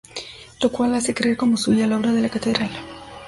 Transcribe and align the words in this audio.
Lo 0.63 0.71
cual 0.71 0.95
hace 0.95 1.13
creer 1.13 1.37
como 1.37 1.57
suya 1.57 1.85
la 1.85 1.97
obra 1.97 2.11
de 2.11 2.21
la 2.21 2.29
catedral. 2.29 2.71